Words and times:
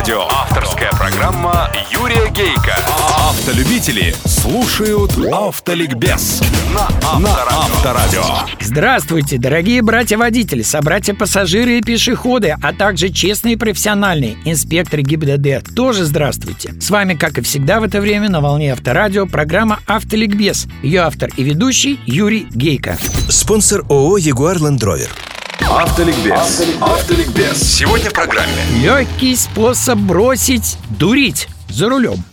Авторадио. 0.00 0.28
Авторская 0.30 0.90
программа 0.92 1.70
Юрия 1.90 2.30
Гейка. 2.30 2.74
Автолюбители 3.28 4.14
слушают 4.24 5.12
Автоликбез 5.30 6.40
на 6.74 6.88
Авторадио. 7.06 8.24
Здравствуйте, 8.62 9.36
дорогие 9.36 9.82
братья-водители, 9.82 10.62
собратья-пассажиры 10.62 11.78
и 11.78 11.82
пешеходы, 11.82 12.56
а 12.62 12.72
также 12.72 13.10
честные 13.10 13.54
и 13.54 13.56
профессиональные 13.58 14.38
инспекторы 14.46 15.02
ГИБДД. 15.02 15.74
Тоже 15.74 16.06
здравствуйте. 16.06 16.72
С 16.80 16.88
вами, 16.88 17.12
как 17.12 17.36
и 17.36 17.42
всегда 17.42 17.78
в 17.78 17.84
это 17.84 18.00
время, 18.00 18.30
на 18.30 18.40
волне 18.40 18.72
Авторадио 18.72 19.26
программа 19.26 19.80
«Автоликбез». 19.86 20.66
Ее 20.82 21.00
автор 21.00 21.28
и 21.36 21.42
ведущий 21.42 22.00
Юрий 22.06 22.46
Гейка. 22.50 22.96
Спонсор 23.28 23.84
ООО 23.90 24.16
«Ягуар 24.16 24.56
Ленд 24.62 24.80
Ровер». 25.60 25.82
Автоликбез. 25.82 26.62
Автоликбез. 26.80 27.58
Сегодня 27.58 28.10
в 28.10 28.12
программе 28.12 28.52
Легкий 28.82 29.36
способ 29.36 29.98
бросить 29.98 30.78
дурить 30.98 31.48
за 31.68 31.88
рулем. 31.88 32.24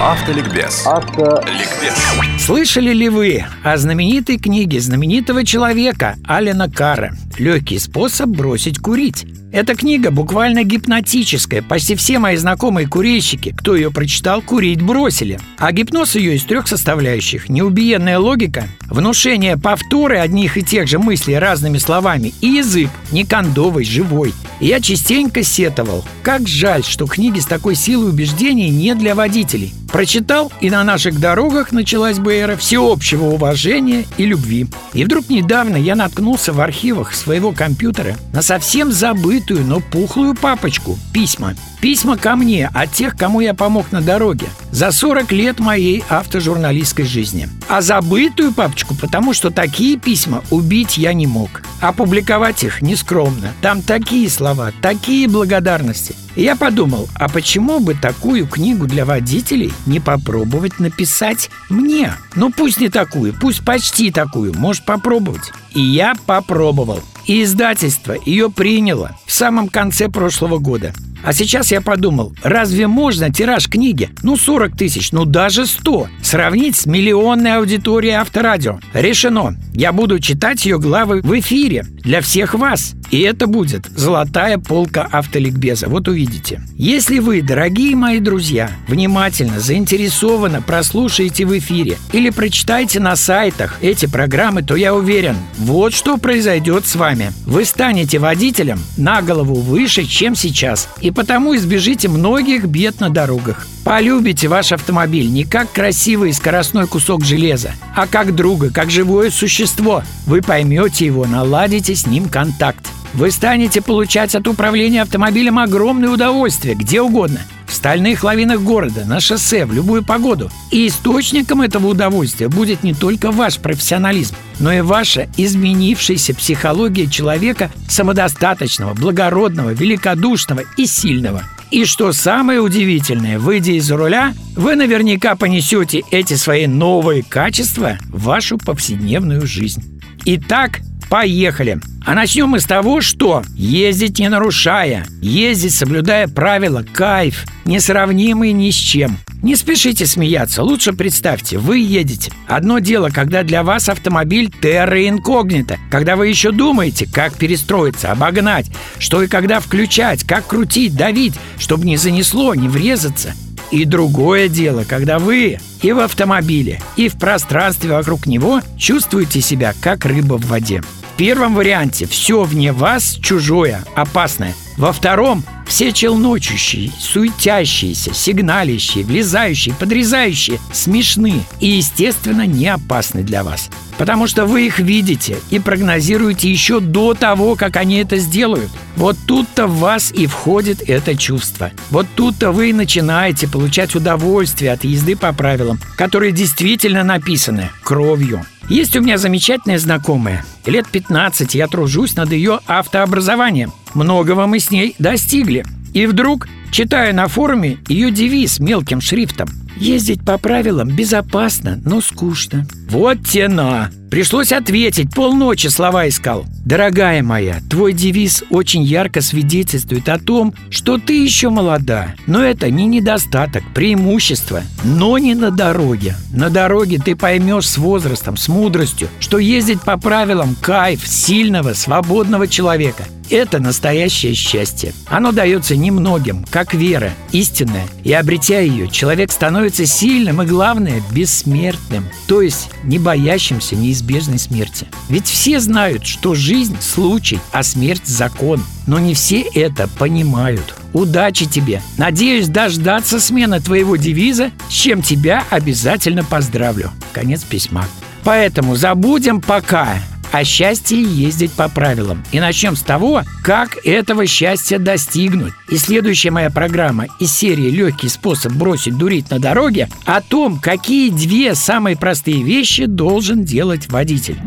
Автоликбез. 0.00 0.86
Автоликбез. 0.86 1.94
Слышали 2.38 2.92
ли 2.92 3.08
вы 3.08 3.44
о 3.62 3.76
знаменитой 3.76 4.38
книге 4.38 4.80
знаменитого 4.80 5.44
человека 5.44 6.16
Алена 6.26 6.68
Кара 6.68 7.16
«Легкий 7.38 7.78
способ 7.78 8.28
бросить 8.28 8.78
курить»? 8.78 9.26
Эта 9.56 9.74
книга 9.74 10.10
буквально 10.10 10.64
гипнотическая. 10.64 11.62
Почти 11.62 11.94
все 11.94 12.18
мои 12.18 12.36
знакомые 12.36 12.86
курильщики, 12.86 13.54
кто 13.56 13.74
ее 13.74 13.90
прочитал, 13.90 14.42
курить 14.42 14.82
бросили. 14.82 15.40
А 15.56 15.72
гипноз 15.72 16.14
ее 16.14 16.36
из 16.36 16.44
трех 16.44 16.68
составляющих. 16.68 17.48
Неубиенная 17.48 18.18
логика, 18.18 18.68
внушение 18.82 19.56
повторы 19.56 20.18
одних 20.18 20.58
и 20.58 20.62
тех 20.62 20.86
же 20.86 20.98
мыслей 20.98 21.38
разными 21.38 21.78
словами 21.78 22.34
и 22.42 22.48
язык, 22.48 22.90
не 23.12 23.24
кондовый, 23.24 23.86
живой. 23.86 24.34
Я 24.60 24.80
частенько 24.80 25.42
сетовал. 25.42 26.04
Как 26.22 26.48
жаль, 26.48 26.82
что 26.82 27.06
книги 27.06 27.40
с 27.40 27.46
такой 27.46 27.74
силой 27.74 28.10
убеждений 28.10 28.70
не 28.70 28.94
для 28.94 29.14
водителей. 29.14 29.74
Прочитал, 29.92 30.52
и 30.60 30.70
на 30.70 30.82
наших 30.82 31.20
дорогах 31.20 31.72
началась 31.72 32.18
бы 32.18 32.34
эра 32.34 32.56
всеобщего 32.56 33.26
уважения 33.26 34.04
и 34.16 34.26
любви. 34.26 34.66
И 34.92 35.04
вдруг 35.04 35.28
недавно 35.28 35.76
я 35.76 35.94
наткнулся 35.94 36.52
в 36.52 36.60
архивах 36.60 37.14
своего 37.14 37.52
компьютера 37.52 38.16
на 38.32 38.42
совсем 38.42 38.92
забытую, 38.92 39.64
но 39.64 39.80
пухлую 39.80 40.34
папочку 40.34 40.98
письма. 41.12 41.54
Письма 41.80 42.16
ко 42.16 42.34
мне 42.36 42.68
от 42.74 42.92
тех, 42.92 43.16
кому 43.16 43.40
я 43.40 43.54
помог 43.54 43.92
на 43.92 44.00
дороге 44.00 44.48
за 44.72 44.90
40 44.90 45.30
лет 45.32 45.60
моей 45.60 46.02
автожурналистской 46.08 47.04
жизни. 47.04 47.48
А 47.68 47.80
забытую 47.80 48.52
папочку, 48.52 48.94
потому 48.94 49.34
что 49.34 49.50
такие 49.50 49.98
письма 49.98 50.42
убить 50.50 50.98
я 50.98 51.12
не 51.12 51.26
мог. 51.26 51.62
Опубликовать 51.80 52.64
их 52.64 52.82
нескромно. 52.82 53.52
Там 53.60 53.82
такие 53.82 54.30
слова, 54.30 54.72
такие 54.80 55.28
благодарности. 55.28 56.14
И 56.34 56.42
я 56.42 56.56
подумал, 56.56 57.08
а 57.14 57.28
почему 57.28 57.80
бы 57.80 57.94
такую 57.94 58.46
книгу 58.46 58.86
для 58.86 59.04
водителей 59.04 59.72
не 59.86 60.00
попробовать 60.00 60.78
написать 60.78 61.50
мне? 61.68 62.12
Ну 62.34 62.50
пусть 62.50 62.80
не 62.80 62.88
такую, 62.88 63.34
пусть 63.34 63.64
почти 63.64 64.10
такую, 64.10 64.54
может 64.54 64.84
попробовать. 64.84 65.52
И 65.72 65.80
я 65.80 66.14
попробовал. 66.26 67.00
И 67.26 67.42
издательство 67.42 68.14
ее 68.24 68.50
приняло 68.50 69.18
в 69.26 69.32
самом 69.32 69.68
конце 69.68 70.08
прошлого 70.08 70.58
года. 70.58 70.94
А 71.26 71.32
сейчас 71.32 71.72
я 71.72 71.80
подумал, 71.80 72.32
разве 72.44 72.86
можно 72.86 73.32
тираж 73.32 73.66
книги, 73.68 74.10
ну 74.22 74.36
40 74.36 74.76
тысяч, 74.76 75.10
ну 75.10 75.24
даже 75.24 75.66
100, 75.66 76.06
сравнить 76.22 76.76
с 76.76 76.86
миллионной 76.86 77.56
аудиторией 77.56 78.14
авторадио? 78.14 78.78
Решено. 78.94 79.56
Я 79.74 79.92
буду 79.92 80.20
читать 80.20 80.64
ее 80.64 80.78
главы 80.78 81.22
в 81.22 81.36
эфире 81.40 81.84
для 82.04 82.20
всех 82.20 82.54
вас. 82.54 82.94
И 83.10 83.20
это 83.20 83.46
будет 83.46 83.86
золотая 83.94 84.58
полка 84.58 85.08
автоликбеза. 85.10 85.88
Вот 85.88 86.08
увидите. 86.08 86.60
Если 86.76 87.18
вы, 87.18 87.42
дорогие 87.42 87.94
мои 87.94 88.18
друзья, 88.18 88.70
внимательно, 88.88 89.60
заинтересованно 89.60 90.62
прослушаете 90.62 91.46
в 91.46 91.56
эфире 91.58 91.98
или 92.12 92.30
прочитаете 92.30 93.00
на 93.00 93.16
сайтах 93.16 93.78
эти 93.80 94.06
программы, 94.06 94.62
то 94.62 94.76
я 94.76 94.94
уверен, 94.94 95.36
вот 95.58 95.94
что 95.94 96.16
произойдет 96.16 96.86
с 96.86 96.96
вами. 96.96 97.32
Вы 97.46 97.64
станете 97.64 98.18
водителем 98.18 98.80
на 98.96 99.22
голову 99.22 99.54
выше, 99.54 100.04
чем 100.04 100.34
сейчас, 100.34 100.88
и 101.00 101.10
потому 101.10 101.56
избежите 101.56 102.08
многих 102.08 102.64
бед 102.66 103.00
на 103.00 103.10
дорогах. 103.10 103.66
Полюбите 103.84 104.48
ваш 104.48 104.72
автомобиль 104.72 105.30
не 105.30 105.44
как 105.44 105.70
красивый 105.70 106.32
скоростной 106.32 106.88
кусок 106.88 107.24
железа, 107.24 107.70
а 107.94 108.08
как 108.08 108.34
друга, 108.34 108.70
как 108.70 108.90
живое 108.90 109.30
существо. 109.30 110.02
Вы 110.26 110.42
поймете 110.42 111.06
его, 111.06 111.24
наладите 111.24 111.94
с 111.94 112.04
ним 112.04 112.28
контакт. 112.28 112.84
Вы 113.14 113.30
станете 113.30 113.80
получать 113.80 114.34
от 114.34 114.46
управления 114.48 115.02
автомобилем 115.02 115.58
огромное 115.58 116.10
удовольствие 116.10 116.74
где 116.74 117.00
угодно. 117.00 117.40
В 117.66 117.72
стальных 117.72 118.22
лавинах 118.22 118.60
города, 118.60 119.04
на 119.04 119.20
шоссе, 119.20 119.66
в 119.66 119.72
любую 119.72 120.04
погоду. 120.04 120.50
И 120.70 120.86
источником 120.86 121.62
этого 121.62 121.88
удовольствия 121.88 122.48
будет 122.48 122.82
не 122.82 122.94
только 122.94 123.32
ваш 123.32 123.58
профессионализм, 123.58 124.36
но 124.60 124.72
и 124.72 124.80
ваша 124.80 125.28
изменившаяся 125.36 126.34
психология 126.34 127.06
человека 127.08 127.70
самодостаточного, 127.88 128.94
благородного, 128.94 129.70
великодушного 129.70 130.62
и 130.76 130.86
сильного. 130.86 131.42
И 131.70 131.84
что 131.84 132.12
самое 132.12 132.60
удивительное, 132.60 133.40
выйдя 133.40 133.72
из 133.72 133.90
руля, 133.90 134.34
вы 134.54 134.76
наверняка 134.76 135.34
понесете 135.34 136.02
эти 136.12 136.34
свои 136.34 136.68
новые 136.68 137.24
качества 137.24 137.98
в 138.08 138.22
вашу 138.22 138.56
повседневную 138.56 139.46
жизнь. 139.46 140.00
Итак, 140.24 140.80
поехали! 141.08 141.80
А 142.04 142.14
начнем 142.14 142.50
мы 142.50 142.60
с 142.60 142.64
того, 142.64 143.00
что 143.00 143.42
ездить 143.56 144.20
не 144.20 144.28
нарушая, 144.28 145.06
ездить 145.20 145.74
соблюдая 145.74 146.28
правила, 146.28 146.84
кайф, 146.94 147.44
несравнимый 147.64 148.52
ни 148.52 148.70
с 148.70 148.74
чем. 148.74 149.18
Не 149.42 149.56
спешите 149.56 150.06
смеяться, 150.06 150.62
лучше 150.62 150.92
представьте, 150.92 151.58
вы 151.58 151.78
едете. 151.78 152.32
Одно 152.46 152.78
дело, 152.78 153.10
когда 153.10 153.42
для 153.42 153.62
вас 153.64 153.88
автомобиль 153.88 154.52
терра 154.62 155.08
инкогнито, 155.08 155.78
когда 155.90 156.14
вы 156.14 156.28
еще 156.28 156.52
думаете, 156.52 157.08
как 157.12 157.34
перестроиться, 157.34 158.12
обогнать, 158.12 158.66
что 158.98 159.22
и 159.22 159.26
когда 159.26 159.60
включать, 159.60 160.24
как 160.24 160.46
крутить, 160.46 160.96
давить, 160.96 161.34
чтобы 161.58 161.86
не 161.86 161.96
занесло, 161.96 162.54
не 162.54 162.68
врезаться. 162.68 163.34
И 163.72 163.84
другое 163.84 164.48
дело, 164.48 164.84
когда 164.88 165.18
вы 165.18 165.58
и 165.82 165.92
в 165.92 166.00
автомобиле, 166.00 166.80
и 166.96 167.08
в 167.08 167.16
пространстве 167.18 167.90
вокруг 167.90 168.26
него 168.26 168.60
чувствуете 168.78 169.40
себя 169.40 169.74
как 169.80 170.04
рыба 170.04 170.34
в 170.34 170.46
воде. 170.46 170.82
В 170.82 171.18
первом 171.18 171.54
варианте 171.54 172.06
все 172.06 172.42
вне 172.42 172.72
вас 172.72 173.18
чужое, 173.22 173.82
опасное. 173.94 174.54
Во 174.76 174.92
втором 174.92 175.42
все 175.66 175.90
челночущие, 175.92 176.92
суетящиеся, 176.98 178.12
сигналящие, 178.12 179.04
влезающие, 179.04 179.74
подрезающие 179.74 180.60
смешны 180.72 181.42
и, 181.58 181.68
естественно, 181.68 182.46
не 182.46 182.68
опасны 182.68 183.22
для 183.22 183.42
вас. 183.42 183.70
Потому 183.98 184.26
что 184.26 184.46
вы 184.46 184.66
их 184.66 184.78
видите 184.78 185.38
и 185.50 185.58
прогнозируете 185.58 186.50
еще 186.50 186.80
до 186.80 187.14
того, 187.14 187.54
как 187.54 187.76
они 187.76 187.96
это 187.96 188.18
сделают. 188.18 188.70
Вот 188.96 189.16
тут-то 189.26 189.66
в 189.66 189.78
вас 189.78 190.12
и 190.12 190.26
входит 190.26 190.82
это 190.88 191.16
чувство. 191.16 191.70
Вот 191.90 192.06
тут-то 192.14 192.52
вы 192.52 192.72
начинаете 192.72 193.48
получать 193.48 193.94
удовольствие 193.94 194.72
от 194.72 194.84
езды 194.84 195.16
по 195.16 195.32
правилам, 195.32 195.80
которые 195.96 196.32
действительно 196.32 197.04
написаны 197.04 197.70
кровью. 197.82 198.44
Есть 198.68 198.96
у 198.96 199.00
меня 199.00 199.16
замечательная 199.16 199.78
знакомая. 199.78 200.44
Лет 200.66 200.88
15 200.88 201.54
я 201.54 201.68
тружусь 201.68 202.16
над 202.16 202.32
ее 202.32 202.60
автообразованием. 202.66 203.72
Многого 203.94 204.46
мы 204.46 204.58
с 204.58 204.70
ней 204.70 204.96
достигли. 204.98 205.64
И 205.94 206.06
вдруг 206.06 206.48
читаю 206.72 207.14
на 207.14 207.28
форуме 207.28 207.78
ее 207.88 208.10
девиз 208.10 208.58
мелким 208.58 209.00
шрифтом. 209.00 209.48
Ездить 209.76 210.24
по 210.24 210.38
правилам 210.38 210.94
безопасно, 210.94 211.80
но 211.84 212.00
скучно. 212.00 212.66
Вот 212.88 213.24
тена! 213.24 213.90
Пришлось 214.10 214.52
ответить, 214.52 215.12
полночи 215.12 215.66
слова 215.66 216.08
искал. 216.08 216.46
Дорогая 216.64 217.22
моя, 217.22 217.60
твой 217.68 217.92
девиз 217.92 218.44
очень 218.50 218.82
ярко 218.82 219.20
свидетельствует 219.20 220.08
о 220.08 220.18
том, 220.18 220.54
что 220.70 220.98
ты 220.98 221.22
еще 221.22 221.48
молода. 221.48 222.14
Но 222.26 222.42
это 222.42 222.70
не 222.70 222.86
недостаток, 222.86 223.62
преимущество. 223.74 224.62
Но 224.84 225.18
не 225.18 225.34
на 225.34 225.50
дороге. 225.50 226.16
На 226.32 226.50
дороге 226.50 226.98
ты 227.04 227.16
поймешь 227.16 227.68
с 227.68 227.78
возрастом, 227.78 228.36
с 228.36 228.48
мудростью, 228.48 229.08
что 229.18 229.38
ездить 229.38 229.82
по 229.82 229.96
правилам– 229.96 230.56
кайф 230.60 231.06
сильного, 231.06 231.72
свободного 231.74 232.46
человека. 232.48 233.04
Это 233.28 233.58
настоящее 233.58 234.34
счастье. 234.34 234.92
Оно 235.08 235.32
дается 235.32 235.74
немногим, 235.74 236.44
как 236.48 236.74
вера, 236.74 237.12
истинная. 237.32 237.86
И 238.04 238.12
обретя 238.12 238.60
ее, 238.60 238.88
человек 238.88 239.32
становится 239.32 239.84
сильным 239.84 240.42
и, 240.42 240.46
главное, 240.46 241.02
бессмертным. 241.10 242.04
То 242.28 242.40
есть 242.40 242.70
не 242.84 242.98
боящимся 242.98 243.74
неизбежной 243.96 244.38
смерти. 244.38 244.86
Ведь 245.08 245.26
все 245.26 245.60
знают, 245.60 246.06
что 246.06 246.34
жизнь– 246.34 246.76
случай, 246.80 247.38
а 247.52 247.62
смерть– 247.62 248.02
закон. 248.04 248.62
Но 248.86 248.98
не 248.98 249.14
все 249.14 249.40
это 249.40 249.88
понимают. 249.88 250.74
Удачи 250.92 251.46
тебе! 251.46 251.82
Надеюсь 251.98 252.48
дождаться 252.48 253.20
смены 253.20 253.60
твоего 253.60 253.96
девиза, 253.96 254.50
с 254.68 254.72
чем 254.72 255.02
тебя 255.02 255.44
обязательно 255.50 256.24
поздравлю. 256.24 256.90
Конец 257.12 257.42
письма. 257.42 257.86
Поэтому 258.22 258.76
забудем 258.76 259.40
пока 259.40 259.98
о 260.32 260.44
счастье 260.44 261.00
ездить 261.00 261.52
по 261.52 261.68
правилам. 261.68 262.24
И 262.32 262.40
начнем 262.40 262.76
с 262.76 262.82
того, 262.82 263.22
как 263.42 263.78
этого 263.84 264.26
счастья 264.26 264.78
достигнуть. 264.78 265.52
И 265.68 265.78
следующая 265.78 266.30
моя 266.30 266.50
программа 266.50 267.06
из 267.18 267.32
серии 267.32 267.70
«Легкий 267.70 268.08
способ 268.08 268.52
бросить 268.52 268.96
дурить 268.96 269.30
на 269.30 269.38
дороге» 269.38 269.88
о 270.04 270.20
том, 270.20 270.58
какие 270.58 271.10
две 271.10 271.54
самые 271.54 271.96
простые 271.96 272.42
вещи 272.42 272.86
должен 272.86 273.44
делать 273.44 273.88
водитель. 273.88 274.38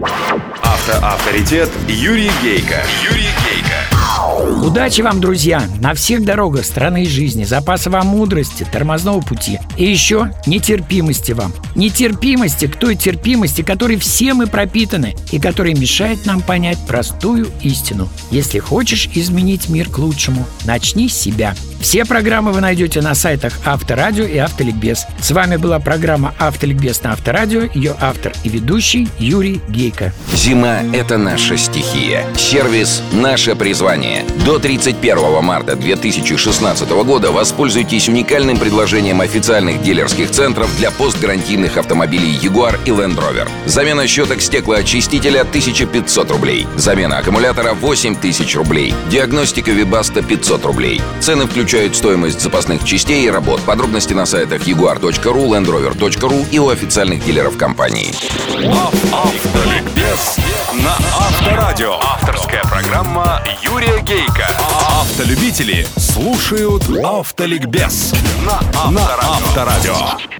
Автоавторитет 0.63 1.69
Юрий 1.87 2.31
Гейко. 2.41 2.83
Юрий. 3.09 3.38
Удачи 4.39 5.01
вам, 5.01 5.19
друзья, 5.19 5.63
на 5.81 5.93
всех 5.93 6.23
дорогах 6.23 6.63
страны 6.63 7.03
и 7.03 7.09
жизни, 7.09 7.43
запаса 7.43 7.89
вам 7.89 8.07
мудрости, 8.07 8.65
тормозного 8.71 9.19
пути 9.19 9.59
и 9.77 9.85
еще 9.85 10.31
нетерпимости 10.45 11.33
вам. 11.33 11.51
Нетерпимости 11.75 12.67
к 12.67 12.77
той 12.77 12.95
терпимости, 12.95 13.63
которой 13.63 13.97
все 13.97 14.33
мы 14.33 14.47
пропитаны 14.47 15.15
и 15.31 15.39
которая 15.39 15.75
мешает 15.75 16.25
нам 16.25 16.41
понять 16.41 16.77
простую 16.87 17.49
истину. 17.61 18.07
Если 18.31 18.59
хочешь 18.59 19.09
изменить 19.13 19.67
мир 19.67 19.89
к 19.89 19.97
лучшему, 19.97 20.45
начни 20.63 21.09
с 21.09 21.15
себя. 21.15 21.53
Все 21.79 22.03
программы 22.03 22.51
вы 22.51 22.59
найдете 22.59 23.01
на 23.01 23.15
сайтах 23.15 23.53
Авторадио 23.65 24.25
и 24.25 24.37
Автоликбез. 24.37 25.05
С 25.21 25.31
вами 25.31 25.55
была 25.55 25.79
программа 25.79 26.35
Автоликбез 26.37 27.01
на 27.03 27.13
Авторадио, 27.13 27.69
ее 27.73 27.95
автор 27.99 28.33
и 28.43 28.49
ведущий 28.49 29.07
Юрий 29.17 29.61
Гейко. 29.69 30.11
Зима– 30.33 30.81
это 30.93 31.17
наша 31.17 31.57
стихия. 31.57 32.25
Сервис– 32.35 33.01
наше 33.13 33.55
призвание. 33.55 34.25
До 34.45 34.59
31 34.59 35.41
марта 35.41 35.77
2016 35.77 36.89
года 36.89 37.31
воспользуйтесь 37.31 38.09
уникальным 38.09 38.57
предложением 38.57 39.21
официальных 39.21 39.81
дилерских 39.81 40.31
центров 40.31 40.69
для 40.77 40.91
постгарантийных 40.91 41.77
автомобилей 41.77 42.37
Jaguar 42.41 42.77
и 42.85 42.89
Land 42.89 43.15
Rover. 43.17 43.47
Замена 43.65 44.05
щеток 44.05 44.41
стеклоочистителя 44.41 45.41
1500 45.41 46.31
рублей. 46.31 46.67
Замена 46.75 47.19
аккумулятора 47.19 47.73
8000 47.73 48.55
рублей. 48.57 48.93
Диагностика 49.09 49.71
Вибаста 49.71 50.21
500 50.21 50.65
рублей. 50.65 51.01
Цены 51.21 51.47
включают 51.47 51.68
включают 51.69 51.95
стоимость 51.95 52.41
запасных 52.41 52.83
частей 52.83 53.27
и 53.27 53.29
работ. 53.29 53.61
Подробности 53.61 54.13
на 54.13 54.25
сайтах 54.25 54.63
jaguar.ru, 54.67 55.11
landrover.ru 55.21 56.49
и 56.49 56.57
у 56.57 56.69
официальных 56.69 57.23
дилеров 57.23 57.57
компании. 57.57 58.11
Автоликбез 59.13 60.37
на 60.73 60.93
Авторадио. 61.15 61.99
Авторская 62.01 62.63
программа 62.63 63.43
Юрия 63.61 64.01
Гейка. 64.01 64.47
Автолюбители 64.99 65.85
слушают 65.95 66.89
Автоликбез 67.03 68.15
на 68.43 68.59
Авторадио. 68.73 70.38